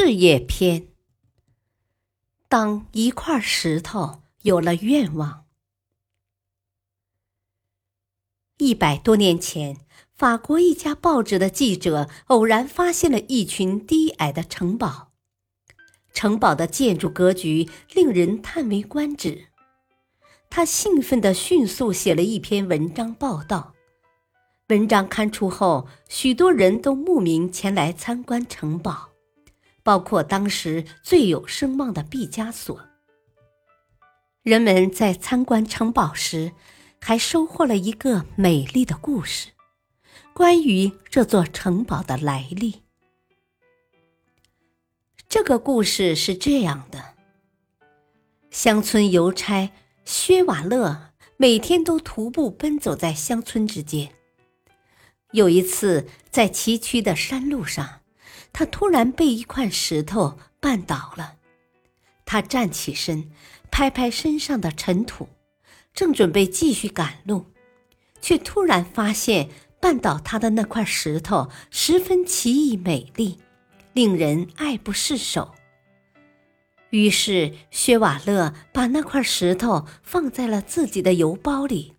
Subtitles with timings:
[0.00, 0.86] 事业篇。
[2.48, 5.46] 当一块石头有了愿望。
[8.58, 9.78] 一百多年前，
[10.14, 15.10] 法国一家报纸的记者偶然发现了一群低矮的城堡，
[16.12, 19.48] 城堡的建筑格局令人叹为观止。
[20.48, 23.74] 他兴奋地迅速写了一篇文章报道。
[24.68, 29.08] 文章刊出后，许多人都慕名前来参观城堡。
[29.88, 32.78] 包括当时最有声望的毕加索。
[34.42, 36.52] 人们在参观城堡时，
[37.00, 39.48] 还收获了一个美丽的故事，
[40.34, 42.82] 关于这座城堡的来历。
[45.26, 47.14] 这个故事是这样的：
[48.50, 49.70] 乡村邮差
[50.04, 54.12] 薛瓦勒每天都徒步奔走在乡村之间。
[55.32, 58.02] 有一次，在崎岖的山路上。
[58.52, 61.36] 他突然被一块石头绊倒了，
[62.24, 63.30] 他站起身，
[63.70, 65.28] 拍拍身上的尘土，
[65.94, 67.46] 正准备继续赶路，
[68.20, 69.48] 却突然发现
[69.80, 73.38] 绊倒他的那块石头十分奇异美丽，
[73.92, 75.54] 令人爱不释手。
[76.90, 81.94] 于是薛瓦勒把那块石头放在了自己的邮包里。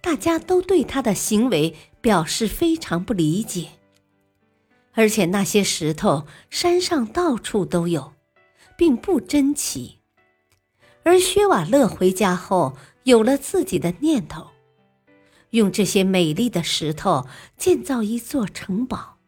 [0.00, 3.68] 大家都对他的行为表示非常不理解。
[4.96, 8.14] 而且那些石头山上到处都有，
[8.78, 9.98] 并不珍奇。
[11.04, 14.48] 而薛瓦勒回家后有了自己的念头，
[15.50, 17.26] 用这些美丽的石头
[17.58, 19.18] 建造一座城堡。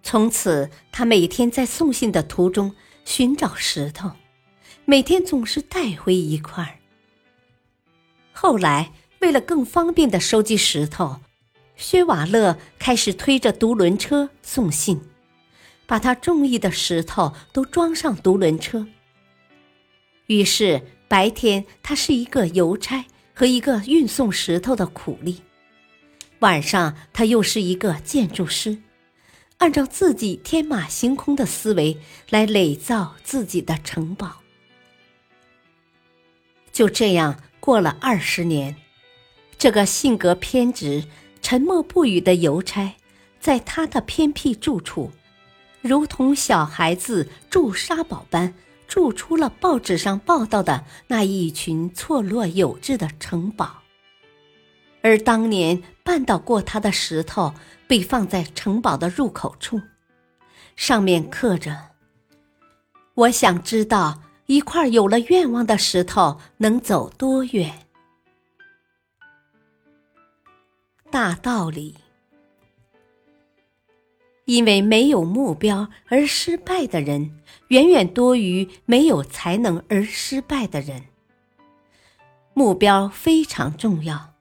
[0.00, 2.72] 从此，他每天在送信的途中
[3.04, 4.12] 寻找石头，
[4.84, 6.78] 每天总是带回一块儿。
[8.32, 11.16] 后来，为了更方便的收集石头。
[11.76, 15.00] 薛瓦勒开始推着独轮车送信，
[15.86, 18.86] 把他中意的石头都装上独轮车。
[20.26, 23.04] 于是白天他是一个邮差
[23.34, 25.42] 和一个运送石头的苦力，
[26.40, 28.78] 晚上他又是一个建筑师，
[29.58, 31.98] 按照自己天马行空的思维
[32.30, 34.38] 来垒造自己的城堡。
[36.72, 38.74] 就这样过了二十年，
[39.58, 41.04] 这个性格偏执。
[41.48, 42.96] 沉默不语的邮差，
[43.38, 45.12] 在他的偏僻住处，
[45.80, 48.52] 如同小孩子筑沙堡般
[48.88, 53.80] 筑出了报纸上报道的那一群错落有致的城堡。
[55.02, 57.54] 而当年绊倒过他的石头
[57.86, 59.80] 被放在城堡的入口处，
[60.74, 61.90] 上面刻着
[63.14, 67.72] ：“我想知道一块有了愿望的石头能走多远。”
[71.16, 71.94] 大道理，
[74.44, 77.38] 因为没有目标而失败的人，
[77.68, 81.04] 远远多于没有才能而失败的人。
[82.52, 84.34] 目标非常重要，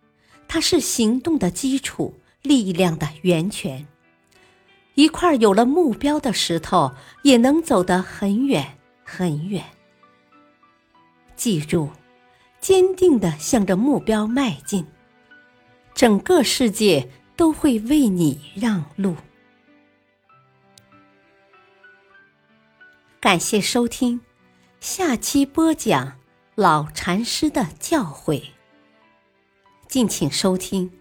[0.49, 3.87] 它是行动的基础，力量的源泉。
[4.95, 6.91] 一块有了目标的石头，
[7.23, 9.63] 也能走得很远很远。
[11.37, 11.89] 记住，
[12.59, 14.85] 坚定的向着目标迈进。
[15.95, 19.15] 整个世界都会为你让路。
[23.21, 24.19] 感谢收听，
[24.81, 26.19] 下期播讲
[26.53, 28.43] 老禅师的教诲。
[29.87, 30.91] 敬请收听，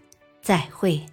[0.41, 1.05] 再会。